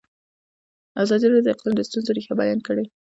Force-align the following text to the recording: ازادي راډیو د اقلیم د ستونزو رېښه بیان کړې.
ازادي 1.03 1.25
راډیو 1.27 1.45
د 1.45 1.47
اقلیم 1.53 1.73
د 1.75 1.81
ستونزو 1.87 2.15
رېښه 2.17 2.33
بیان 2.41 2.59
کړې. 2.67 2.85